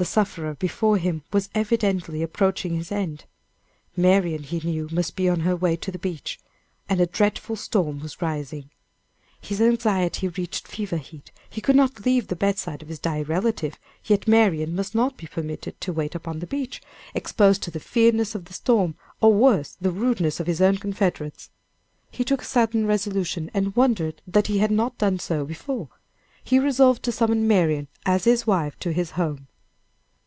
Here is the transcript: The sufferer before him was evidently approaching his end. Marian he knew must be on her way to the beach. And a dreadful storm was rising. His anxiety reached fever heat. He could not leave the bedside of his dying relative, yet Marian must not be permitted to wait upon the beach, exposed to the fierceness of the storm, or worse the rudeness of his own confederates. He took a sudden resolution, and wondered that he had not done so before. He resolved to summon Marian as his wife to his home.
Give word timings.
The 0.00 0.04
sufferer 0.04 0.54
before 0.54 0.96
him 0.96 1.24
was 1.32 1.48
evidently 1.56 2.22
approaching 2.22 2.76
his 2.76 2.92
end. 2.92 3.24
Marian 3.96 4.44
he 4.44 4.60
knew 4.60 4.88
must 4.92 5.16
be 5.16 5.28
on 5.28 5.40
her 5.40 5.56
way 5.56 5.74
to 5.74 5.90
the 5.90 5.98
beach. 5.98 6.38
And 6.88 7.00
a 7.00 7.06
dreadful 7.06 7.56
storm 7.56 7.98
was 7.98 8.22
rising. 8.22 8.70
His 9.40 9.60
anxiety 9.60 10.28
reached 10.28 10.68
fever 10.68 10.98
heat. 10.98 11.32
He 11.50 11.60
could 11.60 11.74
not 11.74 12.06
leave 12.06 12.28
the 12.28 12.36
bedside 12.36 12.80
of 12.80 12.86
his 12.86 13.00
dying 13.00 13.24
relative, 13.24 13.76
yet 14.04 14.28
Marian 14.28 14.76
must 14.76 14.94
not 14.94 15.16
be 15.16 15.26
permitted 15.26 15.80
to 15.80 15.92
wait 15.92 16.14
upon 16.14 16.38
the 16.38 16.46
beach, 16.46 16.80
exposed 17.12 17.64
to 17.64 17.72
the 17.72 17.80
fierceness 17.80 18.36
of 18.36 18.44
the 18.44 18.54
storm, 18.54 18.94
or 19.20 19.34
worse 19.34 19.76
the 19.80 19.90
rudeness 19.90 20.38
of 20.38 20.46
his 20.46 20.62
own 20.62 20.76
confederates. 20.78 21.50
He 22.12 22.22
took 22.22 22.42
a 22.42 22.44
sudden 22.44 22.86
resolution, 22.86 23.50
and 23.52 23.74
wondered 23.74 24.22
that 24.28 24.46
he 24.46 24.58
had 24.58 24.70
not 24.70 24.96
done 24.96 25.18
so 25.18 25.44
before. 25.44 25.88
He 26.44 26.60
resolved 26.60 27.02
to 27.02 27.10
summon 27.10 27.48
Marian 27.48 27.88
as 28.06 28.22
his 28.22 28.46
wife 28.46 28.78
to 28.78 28.92
his 28.92 29.10
home. 29.10 29.46